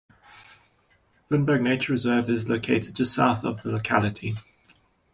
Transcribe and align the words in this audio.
Vinberg 1.29 1.61
Nature 1.61 1.91
Reserve 1.93 2.27
is 2.27 2.49
located 2.49 2.95
just 2.95 3.13
south 3.13 3.43
of 3.43 3.61
the 3.61 3.69
locality. 3.71 4.35